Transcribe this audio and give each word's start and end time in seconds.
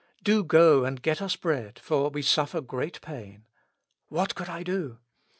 Do 0.23 0.43
go, 0.43 0.83
and 0.83 0.99
get 0.99 1.21
us 1.21 1.35
bread, 1.35 1.77
for 1.77 2.09
we 2.09 2.23
suffer 2.23 2.59
great 2.59 2.99
pain. 3.01 3.45
What 4.07 4.33
could 4.33 4.49
I 4.49 4.63
do? 4.63 4.97